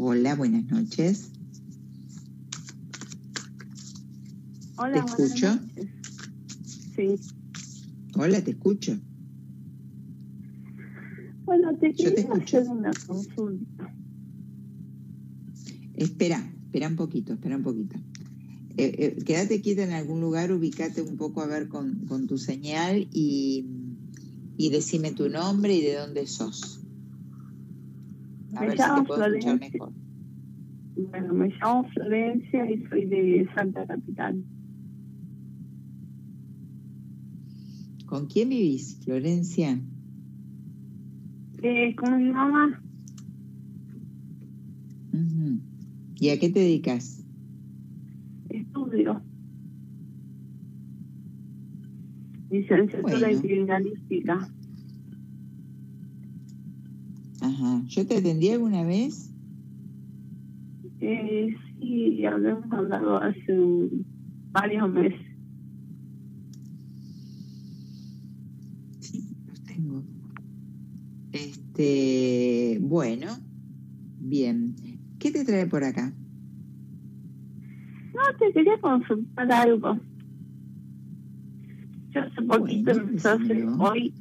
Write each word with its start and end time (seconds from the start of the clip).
Hola, 0.00 0.36
buenas 0.36 0.64
noches. 0.66 1.32
Hola, 4.76 5.04
¿Te 5.04 5.24
escucho? 5.24 5.54
noches. 5.56 5.86
Sí. 6.94 7.14
Hola, 8.14 8.40
te 8.44 8.52
escucho. 8.52 8.96
Bueno, 11.44 11.76
te 11.80 11.92
Yo 11.94 12.14
te 12.14 12.20
escucho. 12.20 12.58
hacer 12.58 12.68
una 12.68 12.92
consulta. 13.08 13.92
Espera, 15.96 16.48
espera 16.66 16.86
un 16.86 16.94
poquito, 16.94 17.32
espera 17.32 17.56
un 17.56 17.64
poquito. 17.64 17.96
Eh, 18.76 19.16
eh, 19.18 19.24
quédate 19.24 19.60
quieta 19.60 19.82
en 19.82 19.90
algún 19.90 20.20
lugar, 20.20 20.52
ubícate 20.52 21.02
un 21.02 21.16
poco 21.16 21.40
a 21.40 21.48
ver 21.48 21.66
con, 21.66 22.06
con 22.06 22.28
tu 22.28 22.38
señal 22.38 23.08
y, 23.12 23.66
y 24.56 24.70
decime 24.70 25.10
tu 25.10 25.28
nombre 25.28 25.74
y 25.74 25.80
de 25.82 25.96
dónde 25.96 26.28
sos. 26.28 26.77
A 28.54 28.60
Me 28.60 28.66
ver 28.68 28.70
si 28.72 28.76
te 28.76 28.82
llamo 28.88 29.02
escuchar 29.02 29.16
Florencia. 29.16 29.56
mejor. 29.56 29.92
Bueno, 31.10 31.34
me 31.34 31.48
llamo 31.48 31.88
Florencia 31.90 32.70
y 32.70 32.84
soy 32.88 33.06
de 33.06 33.48
Santa 33.54 33.86
Capital. 33.86 34.42
¿Con 38.06 38.26
quién 38.26 38.48
vivís, 38.48 38.98
Florencia? 39.04 39.78
Eh, 41.62 41.94
con 41.94 42.16
mi 42.16 42.32
mamá. 42.32 42.80
¿Y 46.20 46.30
a 46.30 46.38
qué 46.38 46.48
te 46.48 46.60
dedicas? 46.60 47.22
estudio. 48.48 49.22
Licenciatura 52.50 53.18
Bueno. 53.18 53.26
en 53.28 53.40
criminalística. 53.40 54.48
Ajá. 57.40 57.82
¿Yo 57.86 58.06
te 58.06 58.18
atendí 58.18 58.50
alguna 58.50 58.82
vez? 58.84 59.32
Eh, 61.00 61.54
sí, 61.78 62.26
habíamos 62.26 62.70
hablado 62.72 63.16
hace 63.18 63.88
varios 64.50 64.90
meses. 64.92 65.20
Sí, 69.00 69.22
los 69.46 69.62
tengo. 69.62 70.02
Este, 71.32 72.78
bueno, 72.80 73.28
bien. 74.18 74.74
¿Qué 75.18 75.30
te 75.30 75.44
trae 75.44 75.66
por 75.66 75.84
acá? 75.84 76.12
No, 78.14 78.38
te 78.38 78.52
quería 78.52 78.80
consultar 78.80 79.52
algo. 79.52 79.98
Yo 82.10 82.20
hace 82.20 82.42
poquito 82.42 82.92
Bueno, 83.38 83.76
hoy, 83.84 84.12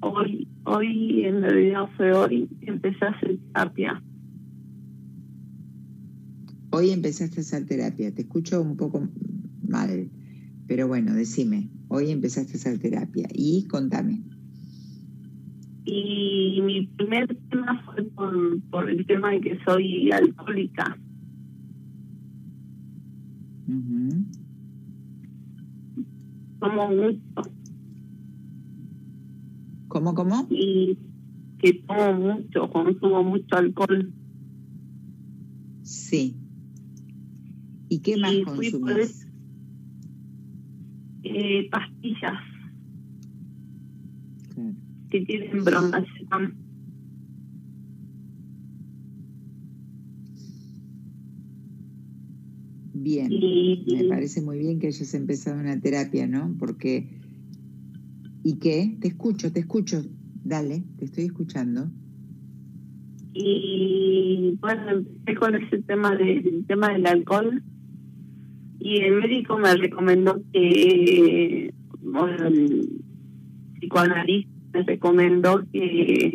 hoy, 0.00 0.48
hoy, 0.64 1.24
en 1.24 1.42
realidad 1.42 1.88
fue 1.96 2.12
hoy, 2.12 2.48
empecé 2.62 3.04
a 3.04 3.08
hacer 3.08 3.38
terapia. 3.52 4.02
Hoy 6.70 6.90
empezaste 6.90 7.38
a 7.38 7.40
hacer 7.40 7.66
terapia. 7.66 8.12
Te 8.12 8.22
escucho 8.22 8.60
un 8.60 8.76
poco 8.76 9.08
mal, 9.66 10.10
pero 10.66 10.88
bueno, 10.88 11.14
decime. 11.14 11.70
Hoy 11.88 12.10
empezaste 12.10 12.52
a 12.52 12.56
hacer 12.56 12.78
terapia 12.78 13.28
y 13.32 13.66
contame. 13.68 14.22
Y 15.84 16.60
mi 16.62 16.86
primer 16.86 17.34
tema 17.48 17.80
fue 17.84 18.02
por, 18.02 18.60
por 18.70 18.90
el 18.90 19.06
tema 19.06 19.30
de 19.30 19.40
que 19.40 19.58
soy 19.64 20.10
alcohólica. 20.10 20.98
Tomo 26.58 26.88
mucho 26.88 27.55
¿Cómo, 30.06 30.14
cómo? 30.14 30.46
y 30.50 30.96
que 31.58 31.72
tomo 31.84 32.12
mucho, 32.12 32.70
consumo 32.70 33.24
mucho 33.24 33.56
alcohol. 33.56 34.12
Sí. 35.82 36.36
¿Y 37.88 37.98
qué 38.00 38.16
más 38.16 38.32
Y 38.32 38.42
consumís? 38.44 39.26
Eh, 41.24 41.68
pastillas 41.70 42.38
Claro. 44.54 44.74
que 45.10 45.20
tienen 45.22 45.64
bromoacetam. 45.64 46.54
Bien. 52.94 53.28
Y 53.32 53.84
Me 53.88 54.04
parece 54.08 54.40
muy 54.40 54.58
bien 54.58 54.78
que 54.78 54.86
hayas 54.88 55.14
empezado 55.14 55.58
una 55.58 55.80
terapia, 55.80 56.28
¿no? 56.28 56.54
Porque... 56.60 57.15
¿Y 58.46 58.60
qué? 58.60 58.96
Te 59.00 59.08
escucho, 59.08 59.52
te 59.52 59.58
escucho. 59.58 60.04
Dale, 60.44 60.84
te 60.98 61.06
estoy 61.06 61.24
escuchando. 61.24 61.90
y 63.34 64.56
bueno 64.60 64.88
empecé 64.88 65.34
con 65.36 65.56
ese 65.56 65.82
tema 65.82 66.14
del 66.14 66.64
tema 66.68 66.92
del 66.92 67.08
alcohol 67.08 67.60
y 68.78 68.98
el 68.98 69.16
médico 69.16 69.58
me 69.58 69.74
recomendó 69.74 70.40
que 70.52 71.74
bueno, 72.02 72.46
el 72.46 73.02
psicoanalista 73.80 74.52
me 74.72 74.82
recomendó 74.84 75.64
que 75.72 76.32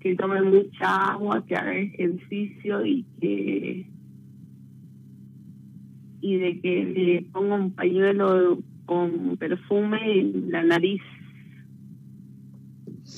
que 0.00 0.16
tome 0.16 0.42
mucha 0.42 1.12
agua 1.12 1.46
que 1.46 1.54
haga 1.54 1.78
ejercicio 1.78 2.84
y 2.84 3.06
que 3.20 3.86
y 6.20 6.36
de 6.36 6.60
que 6.60 6.84
le 6.84 7.22
ponga 7.30 7.54
un 7.54 7.70
pañuelo 7.70 8.60
con 8.86 9.36
perfume 9.36 10.20
en 10.20 10.50
la 10.50 10.62
nariz 10.62 11.02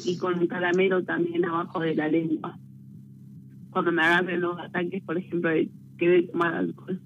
y 0.05 0.17
con 0.17 0.39
un 0.39 0.47
caramelo 0.47 1.05
también 1.05 1.45
abajo 1.45 1.81
de 1.81 1.95
la 1.95 2.09
lengua. 2.09 2.59
Cuando 3.71 3.93
me 3.93 4.03
agarren 4.03 4.41
los 4.41 4.59
ataques, 4.59 5.03
por 5.05 5.19
ejemplo, 5.19 5.51
de 5.51 5.71
que 5.99 6.09
de 6.09 6.23
tomar 6.25 6.55
alcohol. 6.55 7.01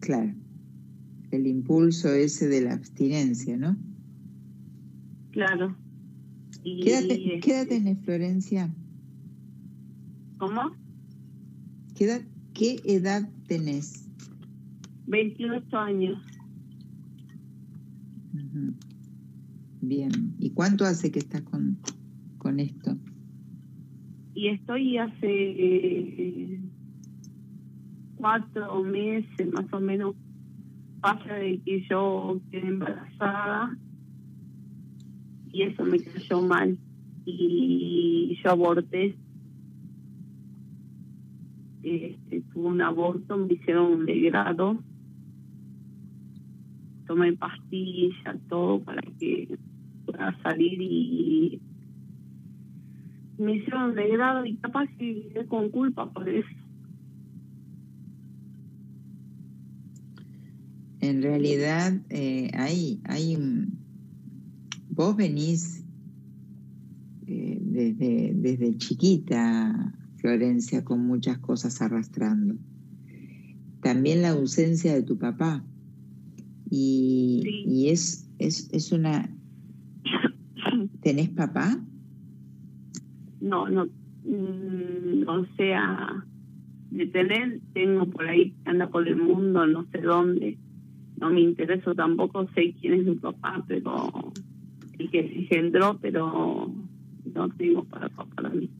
Claro. 0.00 0.32
El 1.30 1.46
impulso 1.46 2.08
ese 2.12 2.48
de 2.48 2.62
la 2.62 2.74
abstinencia, 2.74 3.56
¿no? 3.56 3.76
Claro. 5.32 5.76
Y, 6.64 6.80
¿Qué 6.80 6.90
edad, 6.98 7.06
te- 7.08 7.14
este, 7.14 7.40
qué 7.40 7.50
edad 7.54 7.66
tenés, 7.68 7.98
Florencia? 8.04 8.74
¿Cómo? 10.38 10.74
¿Qué 11.94 12.04
edad, 12.04 12.22
qué 12.54 12.80
edad 12.84 13.28
tenés? 13.46 14.07
28 15.08 15.76
años. 15.78 16.22
Bien. 19.80 20.10
¿Y 20.38 20.50
cuánto 20.50 20.84
hace 20.84 21.10
que 21.10 21.18
estás 21.18 21.42
con, 21.42 21.78
con 22.36 22.60
esto? 22.60 22.96
Y 24.34 24.48
estoy 24.48 24.98
hace 24.98 25.16
eh, 25.22 26.60
cuatro 28.16 28.82
meses 28.84 29.52
más 29.52 29.72
o 29.72 29.80
menos. 29.80 30.14
Pasa 31.00 31.34
de 31.34 31.60
que 31.60 31.86
yo 31.88 32.40
quedé 32.50 32.68
embarazada 32.68 33.76
y 35.52 35.62
eso 35.62 35.84
me 35.84 36.00
cayó 36.00 36.42
mal. 36.42 36.78
Y 37.24 38.38
yo 38.42 38.50
aborté. 38.50 39.16
Este, 41.82 42.42
tuve 42.52 42.66
un 42.66 42.82
aborto, 42.82 43.38
me 43.38 43.54
hicieron 43.54 43.92
un 43.92 44.06
degrado. 44.06 44.82
Tomé 47.08 47.32
pastillas, 47.32 48.38
todo 48.48 48.80
para 48.84 49.02
que 49.18 49.58
pueda 50.06 50.40
salir 50.42 50.80
y 50.80 51.60
me 53.38 53.56
hicieron 53.56 53.94
degrado 53.94 54.44
y 54.44 54.56
capaz 54.56 54.86
que 54.98 55.46
con 55.48 55.70
culpa 55.70 56.12
por 56.12 56.28
eso. 56.28 56.48
En 61.00 61.22
realidad, 61.22 61.94
eh, 62.10 62.50
hay, 62.54 63.00
hay 63.04 63.38
vos 64.90 65.16
venís 65.16 65.84
eh, 67.28 67.58
desde, 67.60 68.32
desde 68.34 68.76
chiquita, 68.76 69.94
Florencia, 70.16 70.84
con 70.84 71.06
muchas 71.06 71.38
cosas 71.38 71.80
arrastrando. 71.80 72.56
También 73.80 74.22
la 74.22 74.30
ausencia 74.30 74.92
de 74.92 75.02
tu 75.02 75.16
papá. 75.16 75.64
Y, 76.70 77.40
Sí. 77.44 77.64
y 77.66 77.88
es, 77.90 78.28
es, 78.38 78.68
es 78.72 78.92
una... 78.92 79.28
¿Tenés 81.02 81.30
papá? 81.30 81.78
No, 83.40 83.68
no, 83.68 83.86
mm, 84.24 85.28
o 85.28 85.46
sea, 85.56 86.24
de 86.90 87.06
tener, 87.06 87.60
tengo 87.72 88.06
por 88.06 88.26
ahí, 88.26 88.54
anda 88.64 88.88
por 88.88 89.06
el 89.06 89.16
mundo, 89.16 89.66
no 89.66 89.86
sé 89.92 90.00
dónde. 90.00 90.58
No 91.20 91.30
me 91.30 91.40
intereso 91.40 91.94
tampoco, 91.94 92.48
sé 92.54 92.74
quién 92.80 92.94
es 92.94 93.04
mi 93.06 93.14
papá, 93.16 93.64
pero 93.66 94.32
el 94.98 95.10
que 95.10 95.28
se 95.28 95.34
engendró, 95.38 95.98
pero 96.00 96.72
no 97.34 97.48
tengo 97.50 97.84
para 97.84 98.08
para 98.08 98.50
mí. 98.50 98.70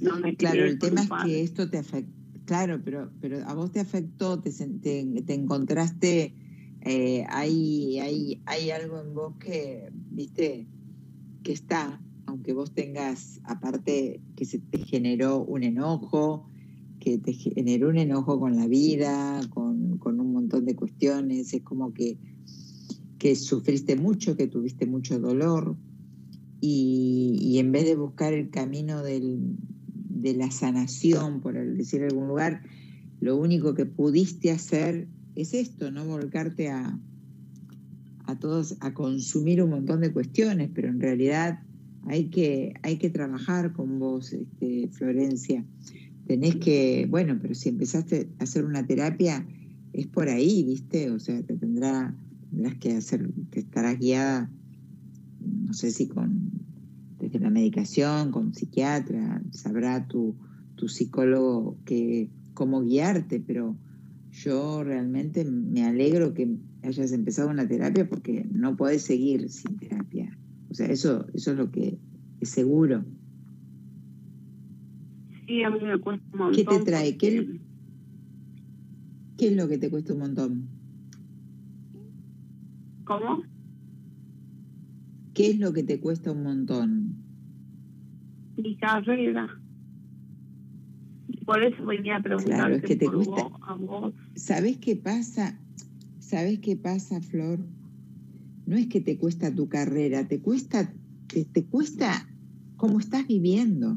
No 0.00 0.18
me 0.18 0.34
Claro, 0.36 0.64
el 0.64 0.78
tema 0.78 1.02
es 1.02 1.10
que 1.24 1.42
esto 1.42 1.68
te 1.68 1.78
afecta. 1.78 2.17
Claro, 2.48 2.80
pero, 2.82 3.10
pero 3.20 3.46
a 3.46 3.52
vos 3.52 3.72
te 3.72 3.80
afectó, 3.80 4.40
te, 4.40 4.50
te, 4.50 5.04
te 5.04 5.34
encontraste, 5.34 6.34
eh, 6.80 7.26
hay, 7.28 7.98
hay, 8.46 8.70
algo 8.70 9.02
en 9.02 9.12
vos 9.12 9.34
que, 9.38 9.90
viste, 9.92 10.66
que 11.42 11.52
está 11.52 12.00
aunque 12.24 12.54
vos 12.54 12.72
tengas, 12.72 13.38
aparte 13.44 14.22
que 14.34 14.46
se 14.46 14.60
te 14.60 14.78
generó 14.78 15.44
un 15.44 15.62
enojo, 15.62 16.48
que 17.00 17.18
te 17.18 17.34
generó 17.34 17.90
un 17.90 17.98
enojo 17.98 18.40
con 18.40 18.56
la 18.56 18.66
vida, 18.66 19.42
con, 19.50 20.00
un 20.02 20.32
montón 20.32 20.64
de 20.64 20.74
cuestiones, 20.74 21.52
es 21.52 21.62
como 21.62 21.92
que, 21.92 22.16
que 23.18 23.36
sufriste 23.36 23.94
mucho, 23.94 24.38
que 24.38 24.46
tuviste 24.46 24.86
mucho 24.86 25.18
dolor, 25.18 25.76
y, 26.62 27.58
en 27.58 27.72
vez 27.72 27.84
de 27.84 27.96
buscar 27.96 28.32
el 28.32 28.48
camino 28.48 29.02
de 30.22 30.34
la 30.34 30.50
sanación, 30.50 31.40
por 31.40 31.54
decir 31.54 32.02
algún 32.02 32.28
lugar, 32.28 32.62
lo 33.20 33.36
único 33.36 33.74
que 33.74 33.86
pudiste 33.86 34.50
hacer 34.50 35.08
es 35.34 35.54
esto, 35.54 35.90
no 35.90 36.04
volcarte 36.04 36.68
a, 36.68 36.98
a 38.26 38.38
todos 38.38 38.76
a 38.80 38.92
consumir 38.94 39.62
un 39.62 39.70
montón 39.70 40.00
de 40.00 40.12
cuestiones, 40.12 40.70
pero 40.74 40.88
en 40.88 41.00
realidad 41.00 41.60
hay 42.06 42.26
que, 42.26 42.74
hay 42.82 42.98
que 42.98 43.10
trabajar 43.10 43.72
con 43.72 43.98
vos, 43.98 44.32
este, 44.32 44.88
Florencia. 44.88 45.64
Tenés 46.26 46.56
que, 46.56 47.06
bueno, 47.08 47.38
pero 47.40 47.54
si 47.54 47.70
empezaste 47.70 48.28
a 48.38 48.44
hacer 48.44 48.64
una 48.64 48.86
terapia, 48.86 49.46
es 49.92 50.06
por 50.06 50.28
ahí, 50.28 50.62
¿viste? 50.62 51.10
O 51.10 51.18
sea, 51.18 51.42
te 51.42 51.56
tendrá, 51.56 52.14
tendrás 52.50 52.74
que 52.76 52.92
hacer, 52.92 53.30
te 53.50 53.60
estarás 53.60 53.98
guiada, 53.98 54.50
no 55.40 55.72
sé 55.72 55.90
si 55.90 56.06
con 56.06 56.57
desde 57.28 57.44
la 57.44 57.50
medicación, 57.50 58.30
con 58.30 58.54
psiquiatra, 58.54 59.42
sabrá 59.50 60.06
tu, 60.06 60.34
tu 60.76 60.88
psicólogo 60.88 61.76
que 61.84 62.30
cómo 62.54 62.82
guiarte, 62.82 63.40
pero 63.40 63.76
yo 64.30 64.82
realmente 64.82 65.44
me 65.44 65.84
alegro 65.84 66.34
que 66.34 66.56
hayas 66.82 67.12
empezado 67.12 67.50
una 67.50 67.68
terapia 67.68 68.08
porque 68.08 68.46
no 68.50 68.76
podés 68.76 69.02
seguir 69.02 69.48
sin 69.50 69.76
terapia. 69.78 70.36
O 70.70 70.74
sea, 70.74 70.86
eso, 70.86 71.26
eso 71.34 71.52
es 71.52 71.56
lo 71.56 71.70
que 71.70 71.98
es 72.40 72.48
seguro. 72.48 73.04
Sí, 75.46 75.62
a 75.62 75.70
mí 75.70 75.80
me 75.80 75.98
cuesta 75.98 76.24
un 76.32 76.38
montón. 76.38 76.56
¿Qué 76.56 76.64
te 76.64 76.84
trae? 76.84 77.16
¿Qué, 77.16 77.60
¿Qué 79.36 79.48
es 79.48 79.56
lo 79.56 79.68
que 79.68 79.78
te 79.78 79.90
cuesta 79.90 80.12
un 80.12 80.20
montón? 80.20 80.68
¿Cómo? 83.04 83.42
¿Qué 85.38 85.50
es 85.50 85.60
lo 85.60 85.72
que 85.72 85.84
te 85.84 86.00
cuesta 86.00 86.32
un 86.32 86.42
montón? 86.42 87.14
Mi 88.56 88.76
carrera. 88.76 89.48
Por 91.46 91.62
eso 91.62 91.86
venía 91.86 92.16
a 92.16 92.20
preguntarte 92.20 92.56
claro, 92.56 92.74
es 92.74 92.82
que 92.82 92.96
te 92.96 93.06
gusta. 93.06 93.48
¿Sabes 94.34 94.78
qué 94.78 94.96
pasa? 94.96 95.56
¿Sabes 96.18 96.58
qué 96.58 96.74
pasa, 96.74 97.20
Flor? 97.20 97.60
No 98.66 98.76
es 98.76 98.88
que 98.88 99.00
te 99.00 99.16
cuesta 99.16 99.54
tu 99.54 99.68
carrera, 99.68 100.26
te 100.26 100.40
cuesta, 100.40 100.92
te, 101.28 101.64
cuesta 101.66 102.28
cómo 102.76 102.98
estás 102.98 103.28
viviendo. 103.28 103.96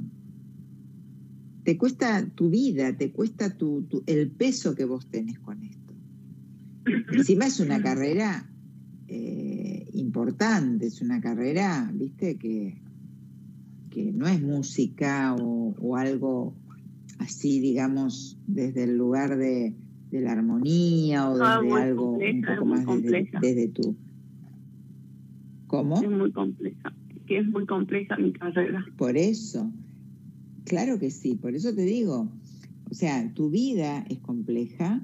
Te 1.64 1.76
cuesta 1.76 2.24
tu 2.36 2.52
vida, 2.52 2.96
te 2.96 3.12
cuesta 3.12 3.58
tu, 3.58 3.88
el 4.06 4.30
peso 4.30 4.76
que 4.76 4.86
vos 4.86 5.08
tenés 5.08 5.40
con 5.40 5.64
esto. 5.64 5.96
Encima 7.14 7.48
es 7.48 7.60
una 7.60 7.82
carrera 7.82 8.51
eh, 9.14 9.88
importante, 9.94 10.86
es 10.88 11.02
una 11.02 11.20
carrera, 11.20 11.92
viste, 11.94 12.38
que, 12.38 12.82
que 13.90 14.12
no 14.14 14.28
es 14.28 14.42
música 14.42 15.36
o 15.36 15.96
algo 15.98 16.56
así, 17.22 17.60
digamos, 17.60 18.38
desde 18.48 18.84
el 18.84 18.98
lugar 18.98 19.38
de, 19.38 19.76
la 20.12 20.34
armonía 20.34 21.30
o 21.30 21.42
ah, 21.42 21.62
desde 21.62 21.82
algo 21.82 22.12
un 22.18 22.42
poco 22.42 22.66
más 22.66 22.86
desde, 23.02 23.30
desde, 23.42 23.68
tú. 23.70 23.96
¿Cómo? 25.68 26.02
Es 26.02 26.10
muy 26.10 26.32
compleja, 26.32 26.94
que 27.28 27.40
es 27.40 27.48
muy 27.48 27.66
compleja 27.66 28.18
mi 28.18 28.34
carrera. 28.34 28.84
Por 28.98 29.16
eso, 29.16 29.72
claro 30.66 31.00
que 31.00 31.12
sí, 31.12 31.36
por 31.36 31.56
eso 31.56 31.74
te 31.74 31.84
digo, 31.84 32.30
o 32.90 32.94
sea, 32.94 33.34
tu 33.34 33.50
vida 33.50 34.04
es 34.10 34.20
compleja, 34.20 35.02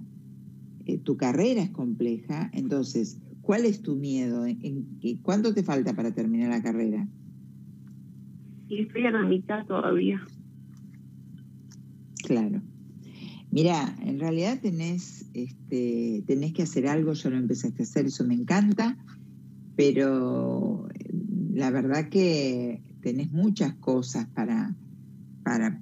eh, 0.86 0.98
tu 0.98 1.16
carrera 1.16 1.62
es 1.62 1.70
compleja, 1.70 2.50
entonces, 2.54 3.18
¿cuál 3.48 3.64
es 3.64 3.82
tu 3.82 3.96
miedo? 3.96 4.46
¿En, 4.46 5.00
¿Cuánto 5.22 5.54
te 5.54 5.64
falta 5.64 5.96
para 5.96 6.14
terminar 6.14 6.50
la 6.50 6.62
carrera? 6.62 7.08
Y 8.68 8.82
estoy 8.82 9.06
a 9.06 9.12
la 9.12 9.22
mitad 9.24 9.66
todavía. 9.66 10.22
Claro. 12.26 12.62
Mira, 13.50 13.96
en 14.04 14.20
realidad 14.20 14.60
tenés, 14.62 15.30
este, 15.34 16.26
tenés 16.28 16.52
que 16.52 16.64
hacer 16.64 16.88
algo, 16.90 17.14
yo 17.14 17.30
lo 17.30 17.38
empezaste 17.38 17.84
a 17.84 17.86
hacer, 17.86 18.08
eso 18.08 18.26
me 18.26 18.34
encanta, 18.34 18.98
pero 19.78 20.90
eh, 20.94 21.10
la 21.54 21.72
verdad 21.72 22.10
que 22.10 22.82
tenés 23.00 23.32
muchas 23.32 23.76
cosas 23.76 24.28
para, 24.28 24.76
para, 25.46 25.82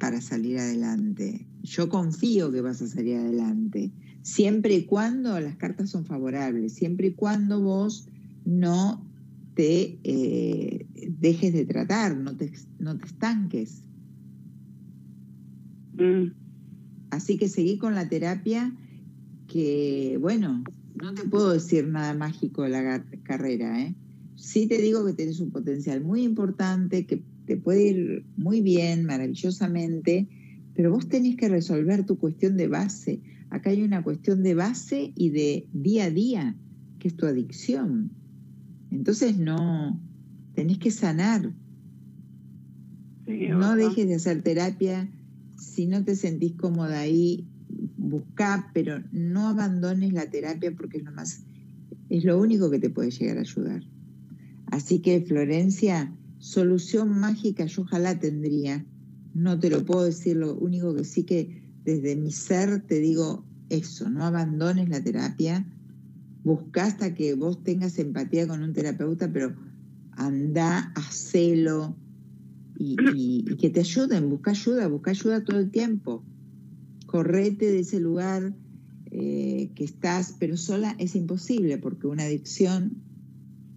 para 0.00 0.20
salir 0.20 0.58
adelante. 0.58 1.46
Yo 1.62 1.88
confío 1.88 2.50
que 2.50 2.60
vas 2.60 2.82
a 2.82 2.88
salir 2.88 3.18
adelante, 3.18 3.92
siempre 4.26 4.74
y 4.74 4.86
cuando 4.86 5.38
las 5.38 5.54
cartas 5.54 5.90
son 5.90 6.04
favorables, 6.04 6.72
siempre 6.72 7.06
y 7.06 7.12
cuando 7.12 7.60
vos 7.60 8.08
no 8.44 9.08
te 9.54 10.00
eh, 10.02 10.84
dejes 11.20 11.52
de 11.52 11.64
tratar, 11.64 12.16
no 12.16 12.36
te, 12.36 12.50
no 12.80 12.98
te 12.98 13.06
estanques. 13.06 13.84
Mm. 15.96 16.32
Así 17.10 17.38
que 17.38 17.48
seguí 17.48 17.78
con 17.78 17.94
la 17.94 18.08
terapia, 18.08 18.74
que 19.46 20.18
bueno, 20.20 20.64
no 21.00 21.14
te 21.14 21.22
puedo 21.22 21.52
decir 21.52 21.86
nada 21.86 22.12
mágico 22.12 22.64
de 22.64 22.70
la 22.70 23.04
carrera, 23.22 23.80
¿eh? 23.80 23.94
Sí 24.34 24.66
te 24.66 24.82
digo 24.82 25.06
que 25.06 25.12
tienes 25.12 25.38
un 25.38 25.52
potencial 25.52 26.02
muy 26.02 26.24
importante, 26.24 27.06
que 27.06 27.22
te 27.46 27.56
puede 27.56 27.90
ir 27.90 28.26
muy 28.36 28.60
bien, 28.60 29.04
maravillosamente, 29.04 30.26
pero 30.76 30.92
vos 30.92 31.08
tenés 31.08 31.36
que 31.36 31.48
resolver 31.48 32.04
tu 32.04 32.18
cuestión 32.18 32.56
de 32.56 32.68
base. 32.68 33.22
Acá 33.50 33.70
hay 33.70 33.82
una 33.82 34.02
cuestión 34.02 34.42
de 34.42 34.54
base 34.54 35.12
y 35.16 35.30
de 35.30 35.66
día 35.72 36.04
a 36.04 36.10
día, 36.10 36.56
que 36.98 37.08
es 37.08 37.16
tu 37.16 37.26
adicción. 37.26 38.10
Entonces 38.90 39.38
no, 39.38 40.00
tenés 40.54 40.78
que 40.78 40.90
sanar. 40.90 41.52
no 43.26 43.76
dejes 43.76 44.06
de 44.06 44.14
hacer 44.14 44.42
terapia 44.42 45.10
si 45.56 45.86
no 45.86 46.04
te 46.04 46.16
sentís 46.16 46.54
cómoda 46.54 47.00
ahí, 47.00 47.46
busca, 47.96 48.70
pero 48.74 49.02
no 49.12 49.48
abandones 49.48 50.12
la 50.12 50.30
terapia 50.30 50.72
porque 50.76 50.98
es 50.98 51.04
lo 51.04 51.12
más, 51.12 51.44
es 52.08 52.24
lo 52.24 52.38
único 52.38 52.70
que 52.70 52.78
te 52.78 52.90
puede 52.90 53.10
llegar 53.10 53.38
a 53.38 53.40
ayudar. 53.40 53.82
Así 54.66 55.00
que 55.00 55.20
Florencia, 55.22 56.14
solución 56.38 57.18
mágica 57.18 57.66
yo 57.66 57.82
ojalá 57.82 58.18
tendría. 58.18 58.84
No 59.36 59.58
te 59.58 59.68
lo 59.68 59.84
puedo 59.84 60.04
decir, 60.04 60.38
lo 60.38 60.54
único 60.54 60.94
que 60.94 61.04
sí 61.04 61.24
que 61.24 61.62
desde 61.84 62.16
mi 62.16 62.32
ser 62.32 62.80
te 62.86 63.00
digo 63.00 63.44
eso, 63.68 64.08
no 64.08 64.24
abandones 64.24 64.88
la 64.88 65.04
terapia, 65.04 65.66
busca 66.42 66.84
hasta 66.84 67.12
que 67.12 67.34
vos 67.34 67.62
tengas 67.62 67.98
empatía 67.98 68.48
con 68.48 68.62
un 68.62 68.72
terapeuta, 68.72 69.30
pero 69.30 69.54
anda, 70.12 70.90
hacelo, 70.94 71.94
y, 72.78 73.44
que 73.56 73.68
te 73.68 73.80
ayuden, 73.80 74.30
busca 74.30 74.52
ayuda, 74.52 74.88
busca 74.88 75.10
ayuda 75.10 75.44
todo 75.44 75.58
el 75.58 75.70
tiempo. 75.70 76.24
Correte 77.04 77.70
de 77.70 77.80
ese 77.80 78.00
lugar 78.00 78.54
eh, 79.10 79.70
que 79.74 79.84
estás, 79.84 80.34
pero 80.40 80.56
sola 80.56 80.96
es 80.98 81.14
imposible 81.14 81.76
porque 81.76 82.06
una 82.06 82.22
adicción 82.24 83.02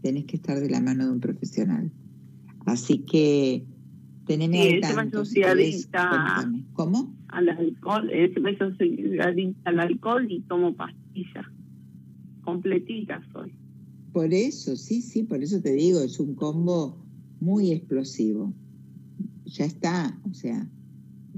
tenés 0.01 0.23
que 0.23 0.37
estar 0.37 0.57
de 0.57 0.69
la 0.69 0.79
mano 0.79 1.05
de 1.05 1.11
un 1.11 1.19
profesional. 1.19 1.91
Así 2.65 2.99
que 2.99 3.65
teneme 4.29 4.79
al 4.81 4.81
tanto. 4.81 5.23
¿Cómo? 6.73 7.15
Al 7.29 7.49
alcohol, 7.49 8.09
soy 8.77 9.19
adicta 9.19 9.69
al 9.69 9.79
alcohol 9.79 10.31
y 10.31 10.41
tomo 10.41 10.75
pastillas. 10.75 11.45
Completita 12.43 13.21
soy. 13.33 13.51
Por 14.13 14.33
eso, 14.33 14.75
sí, 14.75 15.01
sí, 15.01 15.23
por 15.23 15.43
eso 15.43 15.61
te 15.61 15.73
digo, 15.73 15.99
es 16.01 16.19
un 16.19 16.35
combo 16.35 16.97
muy 17.39 17.71
explosivo 17.71 18.53
ya 19.49 19.65
está, 19.65 20.19
o 20.29 20.33
sea, 20.33 20.69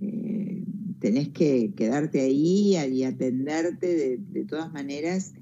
eh, 0.02 0.64
tenés 1.00 1.30
que 1.30 1.74
quedarte 1.76 2.22
ahí 2.22 2.76
y 2.76 3.04
atenderte 3.04 4.20
de, 4.20 4.46
todas 4.46 4.72
maneras 4.72 5.34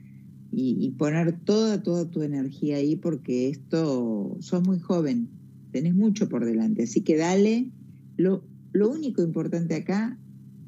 y, 0.52 0.90
poner 0.92 1.40
toda, 1.42 1.84
toda 1.84 2.10
tu 2.10 2.22
energía 2.22 2.78
ahí 2.78 2.96
porque 2.96 3.50
esto, 3.50 4.38
sos 4.40 4.64
muy 4.68 4.80
joven, 4.80 5.30
tenés 5.72 5.96
mucho 5.96 6.30
por 6.30 6.46
delante, 6.46 6.84
así 6.84 7.02
que 7.02 7.18
dale, 7.18 7.70
lo, 8.18 8.44
lo 8.72 8.90
único 8.90 9.22
importante 9.22 9.76
acá 9.76 10.18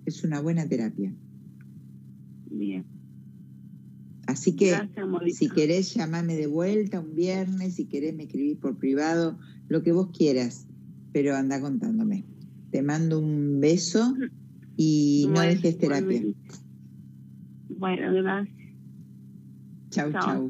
es 0.06 0.24
una 0.24 0.42
buena 0.42 0.68
terapia. 0.68 1.14
Bien. 2.50 2.86
Así 4.28 4.56
que 4.56 4.76
si 5.34 5.50
querés 5.50 5.94
llamame 5.94 6.36
de 6.36 6.48
vuelta 6.48 7.00
un 7.00 7.16
viernes, 7.16 7.76
si 7.76 7.86
querés 7.86 8.16
me 8.16 8.24
escribís 8.24 8.58
por 8.58 8.78
privado, 8.78 9.38
lo 9.68 9.84
que 9.84 9.92
vos 9.92 10.10
quieras 10.16 10.68
pero 11.12 11.36
anda 11.36 11.60
contándome. 11.60 12.26
Te 12.72 12.82
mando 12.82 13.20
un 13.20 13.60
beso 13.60 14.14
y 14.78 15.28
no 15.30 15.42
dejes 15.42 15.78
terapia. 15.78 16.24
Bueno, 17.70 18.14
gracias. 18.14 18.58
Chau, 19.90 20.12
chau. 20.12 20.48